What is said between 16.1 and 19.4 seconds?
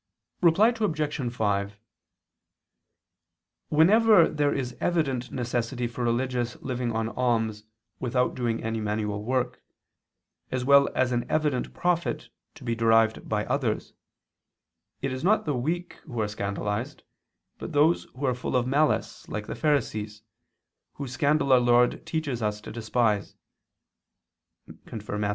are scandalized, but those who are full of malice